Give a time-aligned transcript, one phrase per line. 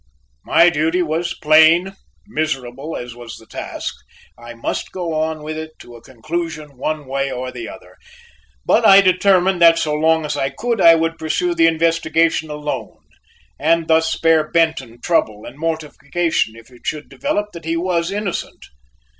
[0.43, 1.95] My duty was plain;
[2.25, 3.93] miserable as was the task,
[4.35, 7.97] I must go on with it to a conclusion one way or the other,
[8.65, 12.97] but I determined that so long as I could, I would pursue the investigation alone,
[13.59, 18.65] and thus spare Benton trouble and mortification if it should develop that he was innocent.